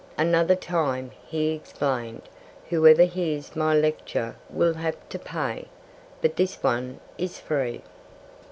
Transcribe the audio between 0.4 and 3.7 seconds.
time," he explained, "whoever hears